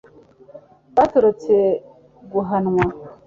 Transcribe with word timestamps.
batorotse 0.95 1.55
guhanwa 2.31 2.85